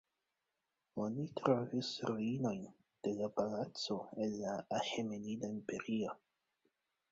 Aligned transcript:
Oni 1.03 1.25
trovis 1.39 1.91
ruinojn 2.09 2.65
de 3.09 3.29
palaco 3.37 4.01
el 4.27 4.35
la 4.41 4.57
Aĥemenida 4.81 5.55
Imperio. 5.59 6.19